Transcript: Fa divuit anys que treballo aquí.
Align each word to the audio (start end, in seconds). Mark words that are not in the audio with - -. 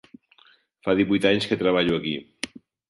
Fa 0.87 0.95
divuit 1.01 1.29
anys 1.33 1.49
que 1.53 1.61
treballo 1.63 2.01
aquí. 2.03 2.19